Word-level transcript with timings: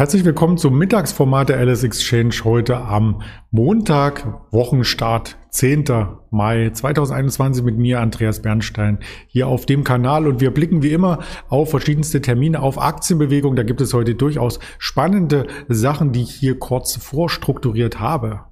Herzlich 0.00 0.24
willkommen 0.24 0.56
zum 0.56 0.78
Mittagsformat 0.78 1.50
der 1.50 1.58
Alice 1.58 1.84
Exchange 1.84 2.34
heute 2.44 2.78
am 2.78 3.20
Montag, 3.50 4.46
Wochenstart 4.50 5.36
10. 5.50 5.84
Mai 6.30 6.70
2021 6.70 7.62
mit 7.62 7.76
mir, 7.76 8.00
Andreas 8.00 8.40
Bernstein, 8.40 9.00
hier 9.26 9.46
auf 9.46 9.66
dem 9.66 9.84
Kanal. 9.84 10.26
Und 10.26 10.40
wir 10.40 10.54
blicken 10.54 10.82
wie 10.82 10.94
immer 10.94 11.18
auf 11.50 11.68
verschiedenste 11.68 12.22
Termine, 12.22 12.62
auf 12.62 12.80
Aktienbewegung. 12.80 13.56
Da 13.56 13.62
gibt 13.62 13.82
es 13.82 13.92
heute 13.92 14.14
durchaus 14.14 14.58
spannende 14.78 15.46
Sachen, 15.68 16.12
die 16.12 16.22
ich 16.22 16.30
hier 16.30 16.58
kurz 16.58 16.96
vorstrukturiert 16.96 18.00
habe. 18.00 18.46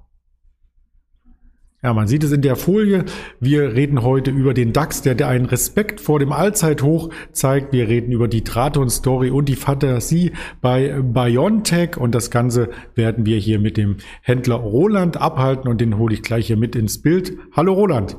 Ja, 1.81 1.93
man 1.93 2.09
sieht 2.09 2.25
es 2.25 2.33
in 2.33 2.41
der 2.41 2.57
Folie. 2.57 3.05
Wir 3.39 3.73
reden 3.73 4.03
heute 4.03 4.31
über 4.31 4.53
den 4.53 4.73
DAX, 4.73 5.01
der, 5.01 5.25
einen 5.25 5.45
Respekt 5.45 6.01
vor 6.01 6.19
dem 6.19 6.33
Allzeithoch 6.33 7.09
zeigt. 7.31 7.71
Wir 7.71 7.87
reden 7.87 8.11
über 8.11 8.27
die 8.27 8.43
Traton-Story 8.43 9.29
und 9.29 9.47
die 9.47 9.55
Fantasie 9.55 10.33
bei 10.59 11.01
BioNTech. 11.01 11.95
Und 11.95 12.13
das 12.13 12.31
Ganze 12.31 12.69
werden 12.95 13.25
wir 13.25 13.37
hier 13.37 13.59
mit 13.59 13.77
dem 13.77 13.95
Händler 14.21 14.55
Roland 14.55 15.21
abhalten. 15.21 15.69
Und 15.69 15.79
den 15.79 15.97
hole 15.97 16.13
ich 16.13 16.21
gleich 16.21 16.47
hier 16.47 16.57
mit 16.57 16.75
ins 16.75 17.01
Bild. 17.01 17.37
Hallo 17.55 17.71
Roland. 17.71 18.17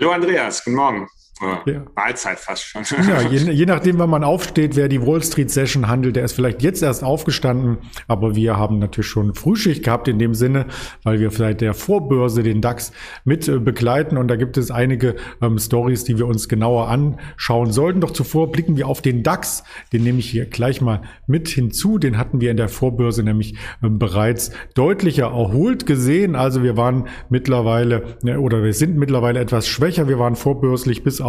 Hallo 0.00 0.12
Andreas, 0.12 0.64
guten 0.64 0.76
Morgen. 0.76 1.08
Ja. 1.40 1.84
Mahlzeit 1.94 2.38
fast 2.38 2.64
schon. 2.64 2.82
Ja, 3.08 3.20
je, 3.20 3.52
je, 3.52 3.66
nachdem, 3.66 3.98
wann 3.98 4.10
man 4.10 4.24
aufsteht, 4.24 4.74
wer 4.74 4.88
die 4.88 5.04
Wall 5.06 5.22
Street 5.22 5.50
Session 5.50 5.86
handelt, 5.86 6.16
der 6.16 6.24
ist 6.24 6.32
vielleicht 6.32 6.62
jetzt 6.62 6.82
erst 6.82 7.04
aufgestanden, 7.04 7.78
aber 8.08 8.34
wir 8.34 8.56
haben 8.56 8.78
natürlich 8.78 9.06
schon 9.06 9.34
Frühschicht 9.34 9.84
gehabt 9.84 10.08
in 10.08 10.18
dem 10.18 10.34
Sinne, 10.34 10.66
weil 11.04 11.20
wir 11.20 11.30
vielleicht 11.30 11.60
der 11.60 11.74
Vorbörse 11.74 12.42
den 12.42 12.60
DAX 12.60 12.92
mit 13.24 13.46
äh, 13.48 13.58
begleiten 13.58 14.16
und 14.16 14.28
da 14.28 14.36
gibt 14.36 14.56
es 14.56 14.70
einige 14.70 15.14
ähm, 15.40 15.58
Stories, 15.58 16.04
die 16.04 16.18
wir 16.18 16.26
uns 16.26 16.48
genauer 16.48 16.88
anschauen 16.88 17.70
sollten. 17.70 18.00
Doch 18.00 18.10
zuvor 18.10 18.50
blicken 18.50 18.76
wir 18.76 18.88
auf 18.88 19.00
den 19.00 19.22
DAX, 19.22 19.62
den 19.92 20.02
nehme 20.02 20.18
ich 20.18 20.30
hier 20.30 20.46
gleich 20.46 20.80
mal 20.80 21.02
mit 21.26 21.48
hinzu. 21.48 21.98
Den 21.98 22.18
hatten 22.18 22.40
wir 22.40 22.50
in 22.50 22.56
der 22.56 22.68
Vorbörse 22.68 23.22
nämlich 23.22 23.56
ähm, 23.82 23.98
bereits 23.98 24.50
deutlicher 24.74 25.26
erholt 25.26 25.86
gesehen. 25.86 26.34
Also 26.34 26.64
wir 26.64 26.76
waren 26.76 27.06
mittlerweile 27.28 28.16
ne, 28.22 28.40
oder 28.40 28.64
wir 28.64 28.72
sind 28.72 28.96
mittlerweile 28.96 29.38
etwas 29.38 29.68
schwächer. 29.68 30.08
Wir 30.08 30.18
waren 30.18 30.34
vorbörslich 30.34 31.04
bis 31.04 31.20
auf 31.20 31.27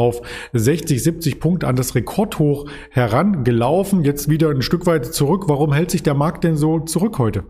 60, 0.53 1.03
70 1.03 1.39
Punkte 1.39 1.67
an 1.67 1.75
das 1.75 1.95
Rekordhoch 1.95 2.69
herangelaufen. 2.92 4.03
Jetzt 4.03 4.30
wieder 4.30 4.50
ein 4.50 4.61
Stück 4.61 4.86
weit 4.86 5.14
zurück. 5.14 5.44
Warum 5.47 5.73
hält 5.73 5.92
sich 5.92 6.03
der 6.03 6.14
Markt 6.14 6.44
denn 6.44 6.58
so 6.58 6.80
zurück 6.80 7.17
heute? 7.19 7.44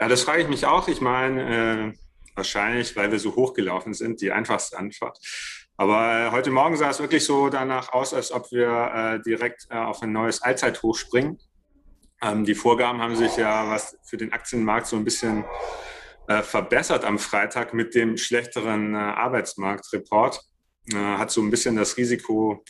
Ja, 0.00 0.08
das 0.08 0.22
frage 0.22 0.42
ich 0.42 0.48
mich 0.48 0.66
auch. 0.66 0.88
Ich 0.88 1.00
meine, 1.00 1.92
äh, 1.92 1.92
wahrscheinlich, 2.34 2.96
weil 2.96 3.12
wir 3.12 3.18
so 3.18 3.36
hochgelaufen 3.36 3.94
sind, 3.94 4.20
die 4.20 4.32
einfachste 4.32 4.78
Antwort. 4.78 5.18
Aber 5.76 6.28
äh, 6.28 6.30
heute 6.30 6.50
Morgen 6.50 6.76
sah 6.76 6.90
es 6.90 7.00
wirklich 7.00 7.24
so 7.24 7.48
danach 7.48 7.92
aus, 7.92 8.14
als 8.14 8.32
ob 8.32 8.50
wir 8.52 8.68
äh, 8.94 9.22
direkt 9.22 9.66
äh, 9.70 9.76
auf 9.76 10.02
ein 10.02 10.12
neues 10.12 10.42
Allzeithoch 10.42 10.96
springen. 10.96 11.38
Ähm, 12.22 12.44
die 12.44 12.54
Vorgaben 12.54 13.00
haben 13.00 13.16
sich 13.16 13.36
ja 13.36 13.68
was 13.68 13.98
für 14.04 14.16
den 14.16 14.32
Aktienmarkt 14.32 14.86
so 14.86 14.96
ein 14.96 15.04
bisschen 15.04 15.44
äh, 16.28 16.42
verbessert 16.42 17.04
am 17.04 17.18
Freitag 17.18 17.74
mit 17.74 17.94
dem 17.94 18.16
schlechteren 18.16 18.94
äh, 18.94 18.98
Arbeitsmarktreport 18.98 20.40
äh, 20.92 20.96
hat 20.96 21.30
so 21.30 21.40
ein 21.40 21.50
bisschen 21.50 21.76
das 21.76 21.96
Risiko, 21.96 22.64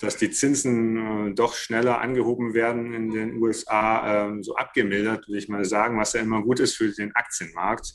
dass 0.00 0.16
die 0.16 0.30
Zinsen 0.30 1.30
äh, 1.30 1.34
doch 1.34 1.54
schneller 1.54 2.00
angehoben 2.00 2.54
werden 2.54 2.94
in 2.94 3.10
den 3.10 3.42
USA, 3.42 4.28
äh, 4.28 4.42
so 4.42 4.54
abgemildert, 4.54 5.26
würde 5.26 5.38
ich 5.38 5.48
mal 5.48 5.64
sagen, 5.64 5.98
was 5.98 6.12
ja 6.12 6.20
immer 6.20 6.42
gut 6.42 6.60
ist 6.60 6.76
für 6.76 6.90
den 6.90 7.14
Aktienmarkt. 7.14 7.92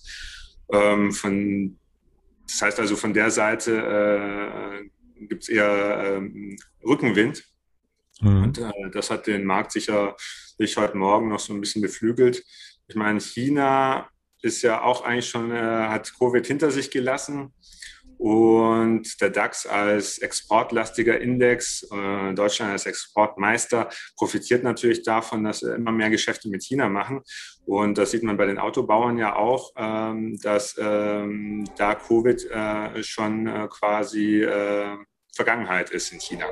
Ähm, 0.71 1.11
von, 1.11 1.77
das 2.47 2.61
heißt 2.61 2.79
also, 2.79 2.95
von 2.95 3.13
der 3.13 3.31
Seite 3.31 4.83
äh, 5.19 5.25
gibt 5.27 5.43
es 5.43 5.49
eher 5.49 6.17
ähm, 6.17 6.57
Rückenwind. 6.85 7.43
Mhm. 8.21 8.43
Und 8.43 8.57
äh, 8.57 8.71
das 8.91 9.09
hat 9.09 9.27
den 9.27 9.45
Markt 9.45 9.71
sicherlich 9.71 10.77
heute 10.77 10.97
Morgen 10.97 11.29
noch 11.29 11.39
so 11.39 11.53
ein 11.53 11.61
bisschen 11.61 11.81
beflügelt. 11.81 12.43
Ich 12.87 12.95
meine, 12.95 13.19
China 13.19 14.09
ist 14.41 14.61
ja 14.61 14.81
auch 14.81 15.03
eigentlich 15.03 15.29
schon, 15.29 15.51
äh, 15.51 15.87
hat 15.87 16.13
Covid 16.17 16.45
hinter 16.45 16.69
sich 16.69 16.91
gelassen. 16.91 17.53
Und 18.23 19.19
der 19.19 19.31
DAX 19.31 19.65
als 19.65 20.17
exportlastiger 20.17 21.19
Index, 21.19 21.85
äh, 21.91 22.33
Deutschland 22.33 22.71
als 22.71 22.85
Exportmeister, 22.85 23.89
profitiert 24.15 24.63
natürlich 24.63 25.03
davon, 25.03 25.43
dass 25.43 25.61
immer 25.61 25.91
mehr 25.91 26.09
Geschäfte 26.09 26.47
mit 26.47 26.63
China 26.63 26.87
machen. 26.87 27.19
Und 27.65 27.97
das 27.97 28.11
sieht 28.11 28.23
man 28.23 28.37
bei 28.37 28.45
den 28.45 28.59
Autobauern 28.59 29.17
ja 29.17 29.35
auch, 29.35 29.73
ähm, 29.75 30.39
dass 30.41 30.77
ähm, 30.79 31.65
da 31.75 31.95
Covid 31.95 32.49
äh, 32.49 33.03
schon 33.03 33.45
äh, 33.45 33.67
quasi 33.69 34.47
Vergangenheit 35.35 35.89
ist 35.89 36.13
in 36.13 36.21
China. 36.21 36.45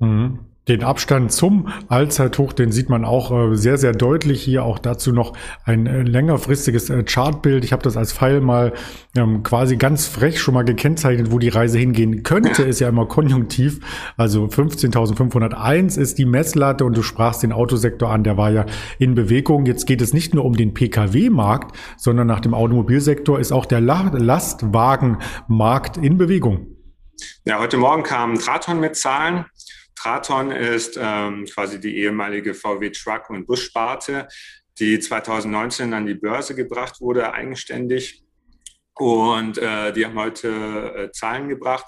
Mhm. 0.00 0.51
Den 0.68 0.84
Abstand 0.84 1.32
zum 1.32 1.66
Allzeithoch, 1.88 2.52
den 2.52 2.70
sieht 2.70 2.88
man 2.88 3.04
auch 3.04 3.32
äh, 3.32 3.56
sehr, 3.56 3.78
sehr 3.78 3.90
deutlich 3.90 4.44
hier. 4.44 4.64
Auch 4.64 4.78
dazu 4.78 5.12
noch 5.12 5.32
ein 5.64 5.86
äh, 5.86 6.02
längerfristiges 6.02 6.88
äh, 6.88 7.02
Chartbild. 7.02 7.64
Ich 7.64 7.72
habe 7.72 7.82
das 7.82 7.96
als 7.96 8.12
Pfeil 8.12 8.40
mal 8.40 8.72
ähm, 9.16 9.42
quasi 9.42 9.76
ganz 9.76 10.06
frech 10.06 10.40
schon 10.40 10.54
mal 10.54 10.62
gekennzeichnet, 10.62 11.32
wo 11.32 11.40
die 11.40 11.48
Reise 11.48 11.78
hingehen 11.78 12.22
könnte. 12.22 12.62
Ist 12.62 12.78
ja 12.78 12.88
immer 12.88 13.06
konjunktiv. 13.06 13.80
Also 14.16 14.44
15.501 14.44 15.98
ist 15.98 16.18
die 16.18 16.26
Messlatte 16.26 16.84
und 16.84 16.96
du 16.96 17.02
sprachst 17.02 17.42
den 17.42 17.50
Autosektor 17.50 18.10
an, 18.10 18.22
der 18.22 18.36
war 18.36 18.50
ja 18.50 18.64
in 19.00 19.16
Bewegung. 19.16 19.66
Jetzt 19.66 19.88
geht 19.88 20.00
es 20.00 20.12
nicht 20.12 20.32
nur 20.32 20.44
um 20.44 20.54
den 20.54 20.74
Pkw-Markt, 20.74 21.76
sondern 21.96 22.28
nach 22.28 22.38
dem 22.38 22.54
Automobilsektor 22.54 23.40
ist 23.40 23.50
auch 23.50 23.66
der 23.66 23.80
Lastwagenmarkt 23.80 25.96
in 25.96 26.18
Bewegung. 26.18 26.68
Ja, 27.44 27.58
heute 27.58 27.78
Morgen 27.78 28.04
kam 28.04 28.38
Traton 28.38 28.78
mit 28.78 28.94
Zahlen. 28.94 29.46
Traton 30.02 30.50
ist 30.50 30.98
ähm, 31.00 31.44
quasi 31.46 31.78
die 31.78 31.98
ehemalige 31.98 32.54
VW 32.54 32.90
Truck- 32.90 33.30
und 33.30 33.46
Bussparte, 33.46 34.26
die 34.80 34.98
2019 34.98 35.94
an 35.94 36.06
die 36.06 36.14
Börse 36.14 36.56
gebracht 36.56 37.00
wurde, 37.00 37.32
eigenständig. 37.32 38.24
Und 38.94 39.58
äh, 39.58 39.92
die 39.92 40.04
haben 40.04 40.18
heute 40.18 40.48
äh, 40.48 41.12
Zahlen 41.12 41.48
gebracht. 41.48 41.86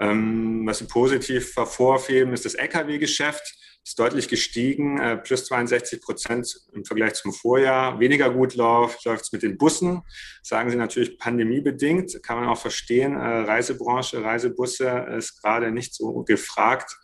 Ähm, 0.00 0.66
was 0.66 0.78
sie 0.78 0.86
positiv 0.86 1.54
hervorheben, 1.54 2.32
ist 2.32 2.44
das 2.44 2.54
Lkw-Geschäft. 2.54 3.75
Ist 3.86 4.00
deutlich 4.00 4.26
gestiegen, 4.26 4.98
äh, 4.98 5.16
plus 5.16 5.44
62 5.44 6.00
Prozent 6.00 6.60
im 6.72 6.84
Vergleich 6.84 7.14
zum 7.14 7.32
Vorjahr. 7.32 8.00
Weniger 8.00 8.30
gut 8.30 8.56
läuft, 8.56 9.06
es 9.06 9.30
mit 9.30 9.44
den 9.44 9.56
Bussen. 9.58 10.02
Sagen 10.42 10.70
sie 10.70 10.76
natürlich 10.76 11.20
pandemiebedingt, 11.20 12.20
kann 12.24 12.40
man 12.40 12.48
auch 12.48 12.58
verstehen. 12.58 13.14
Äh, 13.14 13.18
Reisebranche, 13.18 14.24
Reisebusse 14.24 15.06
ist 15.16 15.40
gerade 15.40 15.70
nicht 15.70 15.94
so 15.94 16.24
gefragt. 16.24 16.98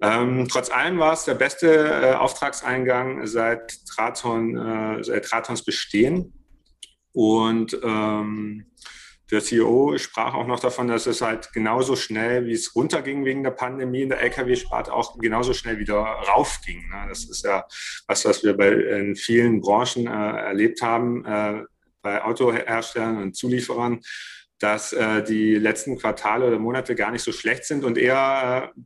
Ähm, 0.00 0.48
trotz 0.50 0.70
allem 0.70 0.98
war 0.98 1.12
es 1.12 1.24
der 1.24 1.34
beste 1.34 1.68
äh, 1.68 2.14
Auftragseingang 2.14 3.26
seit, 3.26 3.84
Traton, 3.86 4.56
äh, 4.56 5.04
seit 5.04 5.26
Tratons 5.26 5.62
Bestehen. 5.62 6.32
Und 7.12 7.78
ähm, 7.82 8.64
der 9.30 9.40
CEO 9.40 9.96
sprach 9.96 10.34
auch 10.34 10.46
noch 10.46 10.60
davon, 10.60 10.88
dass 10.88 11.06
es 11.06 11.22
halt 11.22 11.52
genauso 11.52 11.96
schnell, 11.96 12.46
wie 12.46 12.52
es 12.52 12.74
runterging 12.74 13.24
wegen 13.24 13.42
der 13.42 13.52
Pandemie 13.52 14.02
in 14.02 14.10
der 14.10 14.20
Lkw-Sparte, 14.20 14.92
auch 14.92 15.18
genauso 15.18 15.54
schnell 15.54 15.78
wieder 15.78 15.96
raufging. 15.96 16.88
Ne? 16.90 17.06
Das 17.08 17.24
ist 17.24 17.44
ja 17.44 17.66
was, 18.06 18.24
was 18.24 18.44
wir 18.44 18.54
bei 18.56 18.70
in 18.72 19.16
vielen 19.16 19.60
Branchen 19.60 20.06
äh, 20.06 20.10
erlebt 20.10 20.82
haben, 20.82 21.24
äh, 21.24 21.62
bei 22.02 22.22
Autoherstellern 22.22 23.22
und 23.22 23.34
Zulieferern, 23.34 24.00
dass 24.58 24.92
äh, 24.92 25.22
die 25.22 25.54
letzten 25.54 25.98
Quartale 25.98 26.46
oder 26.46 26.58
Monate 26.58 26.94
gar 26.94 27.10
nicht 27.10 27.22
so 27.22 27.32
schlecht 27.32 27.64
sind 27.64 27.82
und 27.82 27.96
eher 27.96 28.72
äh, 28.76 28.80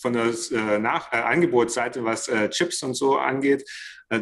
von 0.00 0.12
der 0.12 0.26
äh, 0.26 0.78
Nach 0.78 1.12
äh, 1.12 1.16
Angebotsseite, 1.16 2.04
was 2.04 2.30
Chips 2.50 2.82
und 2.82 2.94
so 2.94 3.18
angeht, 3.18 3.68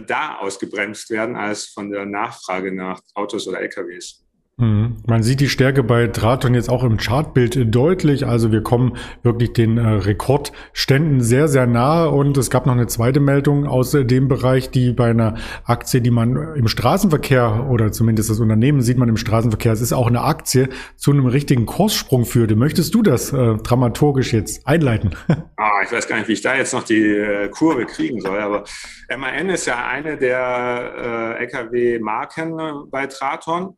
da 0.07 0.37
ausgebremst 0.37 1.11
werden 1.11 1.35
als 1.35 1.67
von 1.67 1.91
der 1.91 2.07
Nachfrage 2.07 2.73
nach 2.73 3.01
Autos 3.15 3.49
oder 3.49 3.61
LKWs. 3.61 4.25
Mhm. 4.61 4.97
Man 5.07 5.23
sieht 5.23 5.41
die 5.41 5.49
Stärke 5.49 5.83
bei 5.83 6.07
Draton 6.07 6.55
jetzt 6.55 6.69
auch 6.69 6.85
im 6.85 6.99
Chartbild 6.99 7.75
deutlich. 7.75 8.27
Also 8.27 8.53
wir 8.53 8.63
kommen 8.63 8.97
wirklich 9.23 9.55
den 9.55 9.79
äh, 9.79 9.89
Rekordständen 9.89 11.23
sehr, 11.23 11.49
sehr 11.49 11.67
nahe. 11.67 12.11
Und 12.11 12.37
es 12.37 12.51
gab 12.51 12.67
noch 12.67 12.75
eine 12.75 12.87
zweite 12.87 13.21
Meldung 13.21 13.67
aus 13.67 13.95
äh, 13.95 14.05
dem 14.05 14.29
Bereich, 14.29 14.71
die 14.71 14.93
bei 14.93 15.11
einer 15.11 15.35
Aktie, 15.65 16.03
die 16.03 16.11
man 16.11 16.37
im 16.55 16.69
Straßenverkehr 16.69 17.69
oder 17.71 17.91
zumindest 17.91 18.29
das 18.29 18.39
Unternehmen 18.39 18.83
sieht 18.83 18.99
man 18.99 19.09
im 19.09 19.17
Straßenverkehr, 19.17 19.73
es 19.73 19.81
ist 19.81 19.95
auch 19.95 20.09
eine 20.09 20.23
Aktie, 20.23 20.69
zu 20.97 21.11
einem 21.11 21.27
richtigen 21.27 21.65
Kurssprung 21.65 22.27
führte. 22.27 22.55
Möchtest 22.55 22.95
du 22.95 23.03
das 23.03 23.33
äh, 23.33 23.57
dramaturgisch 23.57 24.33
jetzt 24.33 24.67
einleiten? 24.67 25.17
Ah, 25.63 25.83
ich 25.85 25.93
weiß 25.93 26.09
gar 26.09 26.17
nicht, 26.17 26.29
wie 26.29 26.33
ich 26.33 26.41
da 26.41 26.57
jetzt 26.57 26.73
noch 26.73 26.85
die 26.85 27.05
äh, 27.05 27.49
Kurve 27.51 27.85
kriegen 27.85 28.19
soll. 28.23 28.39
Aber 28.39 28.65
MAN 29.15 29.51
ist 29.51 29.67
ja 29.67 29.87
eine 29.87 30.17
der 30.17 31.37
äh, 31.39 31.45
Lkw-Marken 31.45 32.59
äh, 32.59 32.73
bei 32.91 33.07
Traton 33.07 33.77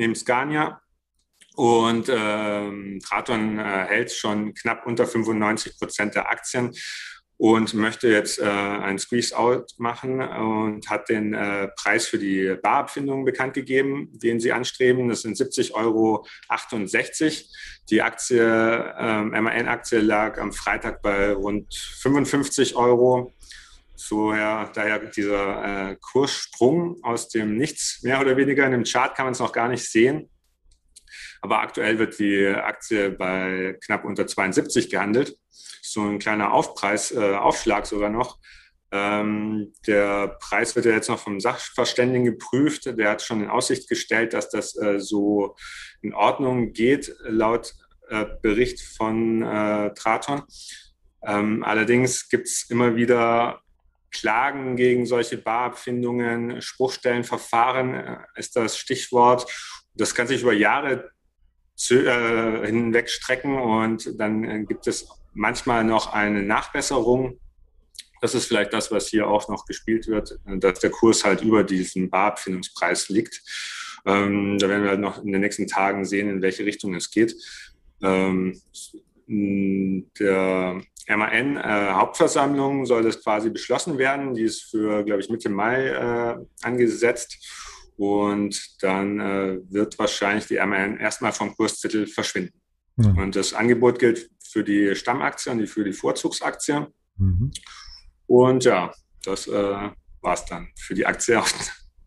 neben 0.00 0.14
Scania. 0.14 0.80
Und 1.54 2.08
ähm, 2.08 3.00
Traton 3.06 3.58
äh, 3.58 3.62
hält 3.62 4.12
schon 4.12 4.54
knapp 4.54 4.86
unter 4.86 5.06
95 5.06 5.78
Prozent 5.78 6.14
der 6.14 6.30
Aktien 6.30 6.72
und 7.36 7.74
möchte 7.74 8.08
jetzt 8.08 8.38
äh, 8.38 8.44
ein 8.44 8.98
Squeeze-Out 8.98 9.74
machen 9.78 10.20
und 10.20 10.88
hat 10.88 11.08
den 11.08 11.34
äh, 11.34 11.68
Preis 11.68 12.06
für 12.06 12.18
die 12.18 12.56
Barabfindung 12.62 13.24
bekannt 13.24 13.54
gegeben, 13.54 14.10
den 14.12 14.40
sie 14.40 14.52
anstreben. 14.52 15.08
Das 15.08 15.22
sind 15.22 15.36
70,68 15.36 15.74
Euro. 15.74 16.26
Die 17.90 18.02
Aktie, 18.02 18.94
ähm, 18.98 19.30
MAN-Aktie 19.30 20.00
lag 20.00 20.38
am 20.38 20.52
Freitag 20.52 21.02
bei 21.02 21.32
rund 21.32 21.74
55 21.74 22.76
Euro 22.76 23.34
soher, 24.00 24.70
daher 24.74 24.98
dieser 24.98 25.90
äh, 25.90 25.96
Kurssprung 26.00 27.02
aus 27.02 27.28
dem 27.28 27.56
Nichts, 27.56 28.02
mehr 28.02 28.20
oder 28.20 28.36
weniger. 28.36 28.64
In 28.66 28.72
dem 28.72 28.84
Chart 28.84 29.14
kann 29.14 29.26
man 29.26 29.32
es 29.32 29.40
noch 29.40 29.52
gar 29.52 29.68
nicht 29.68 29.84
sehen. 29.84 30.30
Aber 31.42 31.60
aktuell 31.60 31.98
wird 31.98 32.18
die 32.18 32.46
Aktie 32.46 33.10
bei 33.10 33.76
knapp 33.84 34.04
unter 34.04 34.26
72 34.26 34.90
gehandelt. 34.90 35.36
So 35.82 36.02
ein 36.02 36.18
kleiner 36.18 36.52
Aufpreis, 36.52 37.12
äh, 37.12 37.34
Aufschlag 37.34 37.86
sogar 37.86 38.10
noch. 38.10 38.38
Ähm, 38.92 39.72
der 39.86 40.36
Preis 40.40 40.74
wird 40.74 40.86
ja 40.86 40.92
jetzt 40.92 41.08
noch 41.08 41.18
vom 41.18 41.40
Sachverständigen 41.40 42.24
geprüft. 42.24 42.86
Der 42.86 43.10
hat 43.10 43.22
schon 43.22 43.42
in 43.42 43.48
Aussicht 43.48 43.88
gestellt, 43.88 44.32
dass 44.32 44.50
das 44.50 44.76
äh, 44.76 44.98
so 44.98 45.56
in 46.02 46.12
Ordnung 46.14 46.72
geht, 46.72 47.14
laut 47.22 47.74
äh, 48.08 48.26
Bericht 48.42 48.80
von 48.80 49.42
äh, 49.42 49.94
Traton. 49.94 50.42
Ähm, 51.24 51.62
allerdings 51.64 52.28
gibt 52.28 52.48
es 52.48 52.68
immer 52.68 52.96
wieder 52.96 53.62
Klagen 54.10 54.76
gegen 54.76 55.06
solche 55.06 55.38
Barabfindungen, 55.38 56.60
Spruchstellenverfahren 56.60 57.94
äh, 57.94 58.16
ist 58.36 58.56
das 58.56 58.76
Stichwort. 58.76 59.46
Das 59.94 60.14
kann 60.14 60.26
sich 60.26 60.42
über 60.42 60.52
Jahre 60.52 61.10
äh, 61.90 62.66
hinweg 62.66 63.08
strecken 63.08 63.58
und 63.58 64.20
dann 64.20 64.44
äh, 64.44 64.64
gibt 64.64 64.86
es 64.86 65.08
manchmal 65.32 65.84
noch 65.84 66.12
eine 66.12 66.42
Nachbesserung 66.42 67.38
das 68.20 68.34
ist 68.34 68.46
vielleicht 68.46 68.72
das, 68.72 68.90
was 68.90 69.08
hier 69.08 69.26
auch 69.26 69.48
noch 69.48 69.64
gespielt 69.64 70.06
wird, 70.06 70.38
dass 70.44 70.80
der 70.80 70.90
Kurs 70.90 71.24
halt 71.24 71.42
über 71.42 71.64
diesen 71.64 72.10
Barabfindungspreis 72.10 73.08
liegt. 73.08 73.42
Ähm, 74.04 74.58
da 74.58 74.68
werden 74.68 74.82
wir 74.82 74.90
halt 74.90 75.00
noch 75.00 75.22
in 75.22 75.32
den 75.32 75.40
nächsten 75.40 75.66
Tagen 75.66 76.04
sehen, 76.04 76.28
in 76.28 76.42
welche 76.42 76.64
Richtung 76.64 76.94
es 76.94 77.10
geht. 77.10 77.34
Ähm, 78.02 78.60
der 79.26 80.82
MAN-Hauptversammlung 81.08 82.82
äh, 82.82 82.86
soll 82.86 83.02
das 83.02 83.22
quasi 83.22 83.50
beschlossen 83.50 83.98
werden. 83.98 84.34
Die 84.34 84.42
ist 84.42 84.70
für, 84.70 85.04
glaube 85.04 85.20
ich, 85.20 85.30
Mitte 85.30 85.48
Mai 85.48 85.86
äh, 85.86 86.36
angesetzt. 86.62 87.38
Und 87.96 88.82
dann 88.82 89.20
äh, 89.20 89.58
wird 89.68 89.98
wahrscheinlich 89.98 90.46
die 90.46 90.56
MAN 90.56 90.98
erstmal 90.98 91.32
vom 91.32 91.54
Kurstitel 91.54 92.06
verschwinden. 92.06 92.60
Mhm. 92.96 93.18
Und 93.18 93.36
das 93.36 93.52
Angebot 93.52 93.98
gilt 93.98 94.30
für 94.42 94.64
die 94.64 94.94
Stammaktie 94.94 95.52
und 95.52 95.66
für 95.66 95.84
die 95.84 95.92
Vorzugsaktie. 95.92 96.86
Mhm. 97.16 97.52
Und 98.26 98.64
ja, 98.64 98.92
das 99.24 99.46
äh, 99.48 99.52
war 99.52 100.34
es 100.34 100.44
dann 100.46 100.68
für 100.78 100.94
die 100.94 101.04
Aktie 101.04 101.38
auf, 101.38 101.52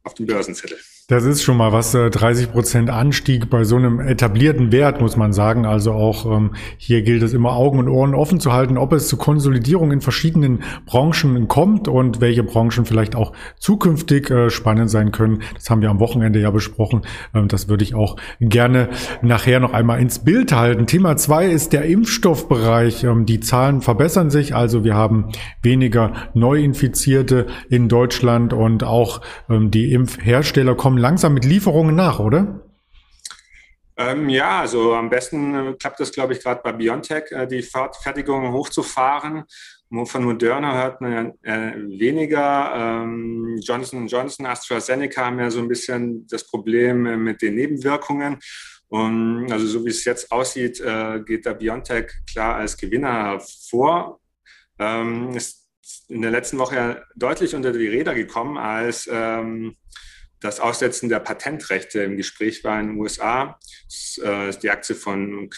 auf 0.04 0.14
dem 0.16 0.26
Börsenzettel. 0.26 0.80
Das 1.14 1.26
ist 1.26 1.44
schon 1.44 1.58
mal 1.58 1.72
was, 1.72 1.92
30 1.92 2.48
äh, 2.48 2.50
Prozent 2.50 2.90
Anstieg 2.90 3.52
bei 3.52 3.66
so 3.66 3.76
einem 3.76 4.00
etablierten 4.00 4.72
Wert, 4.72 5.00
muss 5.00 5.16
man 5.16 5.32
sagen. 5.32 5.64
Also 5.64 5.92
auch 5.92 6.26
ähm, 6.26 6.56
hier 6.78 7.04
gilt 7.04 7.22
es 7.22 7.34
immer 7.34 7.54
Augen 7.54 7.78
und 7.78 7.88
Ohren 7.88 8.16
offen 8.16 8.40
zu 8.40 8.52
halten, 8.52 8.80
ob 8.80 8.94
es 8.94 9.10
zu 9.10 9.16
Konsolidierung 9.16 9.92
in 9.92 10.02
verschiedenen 10.02 10.64
Branchen 10.88 11.48
kommt 11.48 11.88
und 11.88 12.20
welche 12.20 12.42
Branchen 12.42 12.86
vielleicht 12.86 13.16
auch 13.16 13.34
zukünftig 13.60 14.32
äh, 14.32 14.50
spannend 14.50 14.90
sein 14.90 15.12
können. 15.12 15.44
Das 15.54 15.70
haben 15.70 15.84
wir 15.84 15.92
am 15.92 16.00
Wochenende 16.00 16.40
ja 16.40 16.50
besprochen. 16.50 17.04
Ähm, 17.36 17.48
das 17.48 17.70
würde 17.70 17.84
ich 17.84 17.94
auch 17.94 18.16
gerne 18.40 18.90
nachher 19.22 19.60
noch 19.60 19.74
einmal 19.74 20.02
ins 20.02 20.18
Bild 20.18 20.52
halten. 20.52 20.88
Thema 20.88 21.16
zwei 21.16 21.46
ist 21.46 21.74
der 21.74 21.86
Impfstoffbereich. 21.86 23.04
Ähm, 23.04 23.28
die 23.28 23.40
Zahlen 23.40 23.82
verbessern 23.82 24.32
sich. 24.32 24.56
Also 24.56 24.84
wir 24.84 24.96
haben 24.96 25.26
weniger 25.62 26.14
Neuinfizierte 26.34 27.46
in 27.70 27.88
Deutschland 27.88 28.52
und 28.52 28.84
auch 28.84 29.22
ähm, 29.48 29.70
die 29.70 29.94
Impfhersteller 29.94 30.74
kommen 30.74 31.03
langsam 31.04 31.34
mit 31.34 31.44
Lieferungen 31.44 31.96
nach, 31.96 32.20
oder? 32.20 32.62
Ähm, 33.98 34.30
ja, 34.30 34.62
also 34.62 34.96
am 34.96 35.10
besten 35.10 35.54
äh, 35.54 35.74
klappt 35.74 36.00
das, 36.00 36.12
glaube 36.12 36.34
ich, 36.34 36.42
gerade 36.42 36.62
bei 36.64 36.72
BioNTech, 36.72 37.26
äh, 37.32 37.46
die 37.46 37.62
Fertigung 37.62 38.52
hochzufahren. 38.54 39.44
Von 40.06 40.24
Moderna 40.24 40.74
hört 40.74 41.02
man 41.02 41.34
äh, 41.44 41.76
weniger. 42.00 42.74
Ähm, 42.76 43.60
Johnson 43.62 44.08
Johnson, 44.08 44.48
AstraZeneca 44.48 45.26
haben 45.26 45.40
ja 45.40 45.52
so 45.52 45.60
ein 45.60 45.68
bisschen 45.68 46.26
das 46.28 46.48
Problem 46.48 47.06
äh, 47.06 47.18
mit 47.18 47.42
den 47.44 47.56
Nebenwirkungen. 47.56 48.40
Und 48.88 49.52
also 49.52 49.68
so 49.68 49.86
wie 49.86 49.90
es 49.90 50.06
jetzt 50.06 50.32
aussieht, 50.32 50.80
äh, 50.80 51.20
geht 51.20 51.46
der 51.46 51.54
BioNTech 51.54 52.12
klar 52.32 52.56
als 52.56 52.78
Gewinner 52.78 53.40
vor. 53.70 54.20
Ähm, 54.80 55.36
ist 55.36 55.68
in 56.08 56.22
der 56.22 56.32
letzten 56.32 56.58
Woche 56.58 56.76
ja 56.76 57.02
deutlich 57.16 57.54
unter 57.54 57.72
die 57.74 57.88
Räder 57.88 58.16
gekommen, 58.16 58.58
als 58.58 59.08
ähm, 59.12 59.76
das 60.44 60.60
Aussetzen 60.60 61.10
der 61.10 61.20
Patentrechte 61.20 62.04
im 62.04 62.18
Gespräch 62.18 62.64
war 62.64 62.80
in 62.80 62.88
den 62.88 62.98
USA. 62.98 63.58
Das 63.86 64.20
äh, 64.24 64.50
ist 64.50 64.60
die 64.60 64.70
Aktie 64.70 64.96
von 64.96 65.50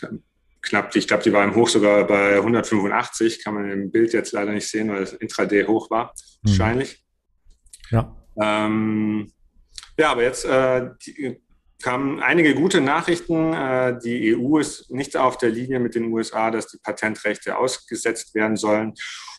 knapp, 0.62 0.96
ich 0.96 1.08
glaube, 1.08 1.24
die 1.24 1.34
war 1.34 1.44
im 1.44 1.56
Hoch 1.56 1.70
sogar 1.70 2.06
bei 2.06 2.36
185, 2.36 3.44
kann 3.44 3.56
man 3.56 3.70
im 3.70 3.92
Bild 3.92 4.14
jetzt 4.14 4.32
leider 4.32 4.52
nicht 4.52 4.68
sehen, 4.68 4.90
weil 4.90 5.04
es 5.04 5.14
intraday 5.14 5.66
hoch 5.66 5.90
war, 5.90 6.14
mhm. 6.44 6.50
wahrscheinlich. 6.50 7.04
Ja. 7.90 8.16
Ähm, 8.40 9.32
ja, 9.98 10.12
aber 10.12 10.24
jetzt 10.24 10.46
äh, 10.46 10.90
die, 11.06 11.42
kamen 11.82 12.22
einige 12.22 12.56
gute 12.56 12.82
Nachrichten. 12.82 13.54
Äh, 13.54 14.00
die 14.04 14.36
EU 14.36 14.58
ist 14.58 14.92
nicht 14.92 15.18
auf 15.18 15.38
der 15.38 15.50
Linie 15.50 15.80
mit 15.80 15.96
den 15.96 16.12
USA, 16.12 16.52
dass 16.52 16.68
die 16.68 16.78
Patentrechte 16.78 17.58
ausgesetzt 17.58 18.36
werden 18.36 18.58
sollen 18.58 18.94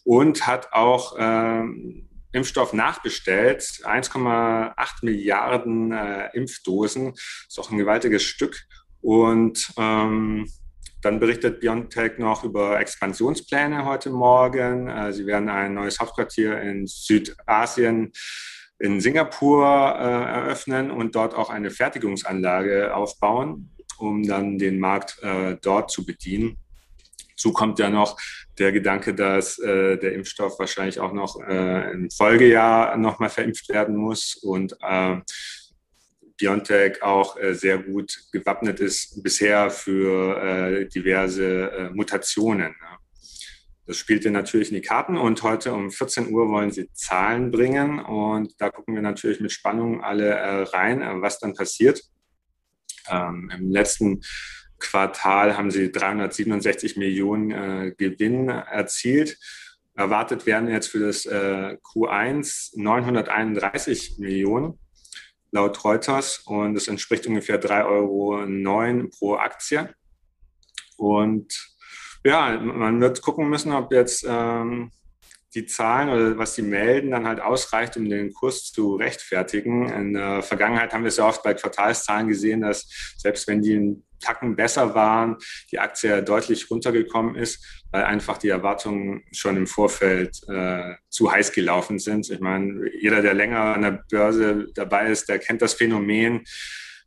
und 0.05 0.47
hat 0.47 0.73
auch 0.73 1.17
ähm, 1.19 2.09
Impfstoff 2.37 2.73
nachbestellt. 2.73 3.63
1,8 3.63 4.75
Milliarden 5.03 5.93
äh, 5.93 6.29
Impfdosen. 6.35 7.15
Ist 7.15 7.59
auch 7.59 7.71
ein 7.71 7.79
gewaltiges 7.79 8.23
Stück. 8.23 8.63
Und 9.01 9.73
ähm, 9.79 10.49
dann 11.03 11.19
berichtet 11.19 11.61
BioNTech 11.61 12.19
noch 12.19 12.45
über 12.45 12.79
Expansionspläne 12.79 13.85
heute 13.85 14.11
Morgen. 14.11 14.89
Äh, 14.89 15.13
sie 15.13 15.27
werden 15.27 15.49
ein 15.49 15.75
neues 15.75 15.99
Hauptquartier 15.99 16.61
in 16.61 16.87
Südasien 16.87 18.13
in 18.79 19.01
Singapur 19.01 19.65
äh, 19.65 20.03
eröffnen 20.03 20.91
und 20.91 21.15
dort 21.17 21.35
auch 21.35 21.49
eine 21.49 21.71
Fertigungsanlage 21.71 22.95
aufbauen, 22.95 23.75
um 23.97 24.27
dann 24.27 24.59
den 24.59 24.79
Markt 24.79 25.19
äh, 25.23 25.57
dort 25.63 25.91
zu 25.91 26.05
bedienen. 26.05 26.59
Dazu 27.37 27.53
kommt 27.53 27.79
ja 27.79 27.91
noch 27.91 28.19
der 28.59 28.73
Gedanke, 28.73 29.15
dass 29.15 29.59
äh, 29.59 29.99
der 29.99 30.15
Impfstoff 30.15 30.59
wahrscheinlich 30.59 30.99
auch 31.01 31.13
noch 31.13 31.39
äh, 31.47 31.93
im 31.93 32.11
Folgejahr 32.11 32.97
nochmal 32.97 33.29
verimpft 33.29 33.69
werden 33.69 33.97
muss 33.97 34.37
und 34.37 34.75
äh, 34.81 35.17
BioNTech 36.39 37.03
auch 37.03 37.39
äh, 37.39 37.55
sehr 37.55 37.79
gut 37.79 38.19
gewappnet 38.33 38.81
ist 38.81 39.23
bisher 39.23 39.71
für 39.71 40.43
äh, 40.43 40.89
diverse 40.89 41.71
äh, 41.71 41.91
Mutationen. 41.91 42.75
Ja. 42.81 42.99
Das 43.87 43.99
spielte 43.99 44.31
natürlich 44.31 44.71
in 44.71 44.77
die 44.77 44.81
Karten 44.81 45.19
und 45.19 45.43
heute 45.43 45.75
um 45.75 45.91
14 45.91 46.33
Uhr 46.33 46.49
wollen 46.49 46.71
sie 46.71 46.91
Zahlen 46.93 47.51
bringen 47.51 48.01
und 48.01 48.55
da 48.59 48.71
gucken 48.71 48.95
wir 48.95 49.03
natürlich 49.03 49.41
mit 49.41 49.53
Spannung 49.53 50.03
alle 50.03 50.31
äh, 50.31 50.63
rein, 50.63 51.03
äh, 51.03 51.21
was 51.21 51.39
dann 51.39 51.55
passiert. 51.55 52.01
Ähm, 53.09 53.51
Im 53.55 53.71
letzten 53.71 54.23
Quartal 54.79 55.57
haben 55.57 55.71
sie 55.71 55.91
367 55.91 56.97
Millionen 56.97 57.51
äh, 57.51 57.93
Gewinn 57.97 58.49
erzielt. 58.49 59.39
Erwartet 59.95 60.45
werden 60.45 60.69
jetzt 60.69 60.89
für 60.89 61.01
das 61.01 61.25
äh, 61.25 61.79
Q1 61.83 62.73
931 62.79 64.19
Millionen 64.19 64.79
laut 65.51 65.83
Reuters 65.85 66.41
und 66.41 66.75
das 66.75 66.89
entspricht 66.89 67.27
ungefähr 67.27 67.61
3,09 67.61 67.87
Euro 67.87 69.09
pro 69.09 69.37
Aktie. 69.37 69.89
Und 70.99 71.77
ja, 72.25 72.59
man 72.59 73.01
wird 73.01 73.23
gucken 73.23 73.49
müssen, 73.49 73.73
ob 73.73 73.93
jetzt 73.93 74.25
ähm, 74.29 74.91
die 75.55 75.67
Zahlen 75.67 76.09
oder 76.09 76.39
was 76.39 76.55
sie 76.55 76.63
melden 76.63 77.13
dann 77.13 77.27
halt 77.27 77.41
ausreicht, 77.41 77.97
um 77.97 78.09
den 78.09 78.33
Kurs 78.33 78.73
zu 78.73 78.97
rechtfertigen. 78.97 79.89
In 79.89 80.13
der 80.15 80.43
Vergangenheit 80.43 80.93
haben 80.93 81.05
wir 81.05 81.09
es 81.09 81.17
ja 81.17 81.27
oft 81.27 81.43
bei 81.43 81.55
Quartalszahlen 81.55 82.29
gesehen, 82.29 82.61
dass 82.61 83.15
selbst 83.17 83.49
wenn 83.49 83.63
die 83.63 83.75
einen 83.75 84.07
Tacken 84.21 84.57
besser 84.57 84.95
waren, 84.95 85.37
die 85.71 85.79
Aktie 85.79 86.23
deutlich 86.23 86.71
runtergekommen 86.71 87.37
ist, 87.37 87.83
weil 87.91 88.05
einfach 88.05 88.39
die 88.39 88.49
Erwartungen 88.49 89.25
schon 89.33 89.57
im 89.57 89.67
Vorfeld 89.67 90.41
äh, 90.49 90.95
zu 91.09 91.31
heiß 91.31 91.53
gelaufen 91.53 91.99
sind. 91.99 92.29
Ich 92.31 92.41
meine, 92.41 92.91
jeder, 92.99 93.23
der 93.23 93.35
länger 93.35 93.75
an 93.75 93.83
der 93.83 94.03
Börse 94.11 94.69
dabei 94.75 95.11
ist, 95.11 95.29
der 95.29 95.39
kennt 95.39 95.63
das 95.63 95.75
Phänomen, 95.75 96.45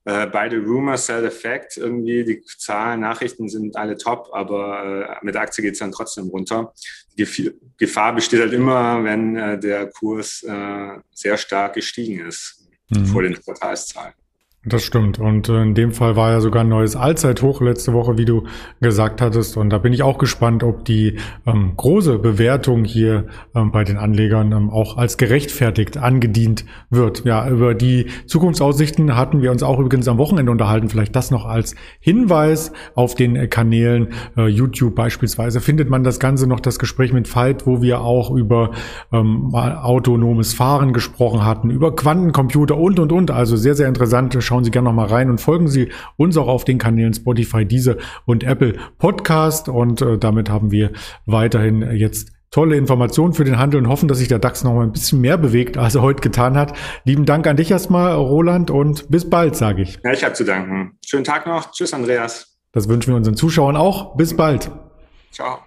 äh, 0.06 0.28
beide 0.28 0.58
Rumor, 0.58 0.98
Sell 0.98 1.26
Effect, 1.26 1.78
irgendwie 1.78 2.24
die 2.24 2.42
Zahlen, 2.58 3.02
Nachrichten 3.02 3.50
sind 3.50 3.76
alle 3.76 3.98
top, 3.98 4.30
aber 4.32 5.20
äh, 5.22 5.26
mit 5.26 5.36
der 5.36 5.42
Aktie 5.42 5.64
geht 5.64 5.74
es 5.74 5.80
dann 5.80 5.92
trotzdem 5.92 6.28
runter. 6.30 6.74
Die 7.18 7.52
Gefahr 7.78 8.14
besteht 8.14 8.40
halt 8.40 8.54
immer, 8.54 9.04
wenn 9.04 9.36
äh, 9.36 9.60
der 9.60 9.88
Kurs 9.88 10.44
äh, 10.44 10.98
sehr 11.14 11.38
stark 11.38 11.74
gestiegen 11.74 12.26
ist 12.26 12.68
mhm. 12.90 13.06
vor 13.06 13.24
den 13.24 13.36
Quartalszahlen. 13.36 14.14
Das 14.66 14.84
stimmt. 14.84 15.20
Und 15.20 15.48
äh, 15.48 15.62
in 15.62 15.74
dem 15.74 15.94
Fall 15.94 16.18
war 16.18 16.32
ja 16.32 16.42
sogar 16.42 16.66
ein 16.66 16.70
neues 16.70 16.98
Allzeithoch 16.98 17.62
letzte 17.62 17.94
Woche, 17.94 18.18
wie 18.18 18.26
du 18.26 18.44
gesagt 18.82 19.22
hattest. 19.22 19.56
Und 19.56 19.70
da 19.70 19.78
bin 19.78 19.94
ich 19.94 20.04
auch 20.04 20.18
gespannt, 20.18 20.64
ob 20.64 20.84
die 20.84 21.18
ähm, 21.46 21.72
große 21.78 22.20
Bewertung 22.20 22.84
hier 22.84 23.28
ähm, 23.56 23.72
bei 23.72 23.86
den 23.86 23.96
Anlegern 23.96 24.52
ähm, 24.52 24.70
auch 24.70 24.98
als 24.98 25.16
gerechtfertigt 25.16 25.96
angedient 25.96 26.66
wird. 26.90 27.24
Ja, 27.24 27.50
über 27.50 27.74
die 27.74 28.08
Zukunftsaussichten 28.26 29.16
hatten 29.16 29.42
wir 29.42 29.52
uns 29.52 29.64
auch 29.64 29.80
übrigens 29.80 30.10
am 30.10 30.18
Wochenende 30.18 30.52
unterhalten. 30.52 30.90
Vielleicht 30.90 31.16
das 31.16 31.32
noch 31.32 31.46
als 31.46 31.76
Hinweis 32.02 32.74
auf 32.96 33.16
den 33.16 33.50
Kanälen 33.50 34.10
äh, 34.36 34.48
YouTube 34.48 34.94
beispielsweise 34.94 35.62
findet 35.62 35.90
man 35.90 36.04
das 36.04 36.20
Ganze 36.20 36.48
noch 36.48 36.60
das 36.60 36.80
Gespräch 36.80 37.14
mit 37.14 37.34
Veit, 37.34 37.66
wo 37.66 37.82
wir 37.82 38.02
auch 38.02 38.30
über 38.32 38.72
ähm, 39.14 39.56
autonomes 39.56 40.54
Fahren 40.54 40.92
gesprochen 40.92 41.46
hatten, 41.46 41.70
über 41.70 41.96
Quantencomputer 41.96 42.78
und, 42.78 43.00
und, 43.00 43.14
und. 43.14 43.32
Also 43.32 43.56
sehr, 43.56 43.76
sehr 43.76 43.88
interessant 43.88 44.34
Schauen 44.50 44.64
Sie 44.64 44.72
gerne 44.72 44.90
noch 44.90 44.96
mal 44.96 45.06
rein 45.06 45.30
und 45.30 45.40
folgen 45.40 45.68
Sie 45.68 45.90
uns 46.18 46.36
auch 46.36 46.48
auf 46.48 46.66
den 46.66 46.80
Kanälen 46.80 47.14
Spotify, 47.14 47.66
Deezer 47.66 47.98
und 48.26 48.44
Apple 48.44 48.74
Podcast. 48.98 49.70
Und 49.70 50.02
äh, 50.02 50.18
damit 50.18 50.50
haben 50.50 50.72
wir 50.72 50.92
weiterhin 51.28 51.84
jetzt 51.96 52.32
tolle 52.50 52.76
Informationen 52.76 53.34
für 53.34 53.44
den 53.44 53.60
Handel 53.60 53.80
und 53.80 53.90
hoffen, 53.90 54.08
dass 54.08 54.18
sich 54.18 54.28
der 54.28 54.40
DAX 54.40 54.64
noch 54.64 54.74
mal 54.74 54.82
ein 54.82 54.92
bisschen 54.92 55.22
mehr 55.22 55.38
bewegt, 55.38 55.78
als 55.78 55.94
er 55.94 56.02
heute 56.02 56.22
getan 56.22 56.58
hat. 56.58 56.74
Lieben 57.04 57.28
Dank 57.28 57.46
an 57.46 57.58
dich 57.58 57.70
erstmal, 57.70 58.16
Roland, 58.16 58.72
und 58.72 59.08
bis 59.12 59.30
bald, 59.30 59.56
sage 59.56 59.84
ich. 59.84 60.00
Ja, 60.04 60.14
ich 60.14 60.24
habe 60.24 60.34
zu 60.34 60.46
danken. 60.46 60.98
Schönen 61.06 61.26
Tag 61.26 61.46
noch. 61.46 61.70
Tschüss, 61.70 61.94
Andreas. 61.94 62.58
Das 62.72 62.90
wünschen 62.90 63.12
wir 63.12 63.18
unseren 63.18 63.36
Zuschauern 63.36 63.76
auch. 63.76 64.16
Bis 64.16 64.36
bald. 64.36 64.72
Ciao. 65.32 65.60